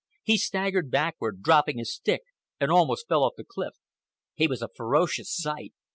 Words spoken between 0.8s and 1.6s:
backward,